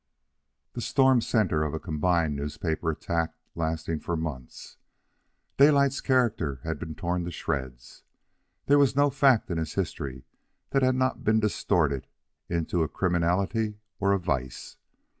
[0.73, 4.77] The storm centre of a combined newspaper attack lasting for months,
[5.57, 8.01] Daylight's character had been torn to shreds.
[8.65, 10.25] There was no fact in his history
[10.71, 12.07] that had not been distorted
[12.49, 14.77] into a criminality or a vice.